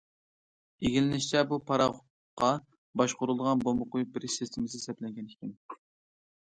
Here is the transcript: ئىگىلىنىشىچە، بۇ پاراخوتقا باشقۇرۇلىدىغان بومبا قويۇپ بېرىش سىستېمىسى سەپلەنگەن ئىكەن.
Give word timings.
ئىگىلىنىشىچە، 0.87 1.43
بۇ 1.51 1.59
پاراخوتقا 1.67 2.49
باشقۇرۇلىدىغان 3.03 3.65
بومبا 3.69 3.89
قويۇپ 3.93 4.13
بېرىش 4.17 4.43
سىستېمىسى 4.43 4.87
سەپلەنگەن 4.89 5.31
ئىكەن. 5.35 5.59